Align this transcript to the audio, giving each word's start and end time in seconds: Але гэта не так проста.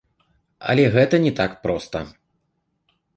Але 0.71 0.85
гэта 0.95 1.15
не 1.25 1.33
так 1.39 1.51
проста. 1.65 1.99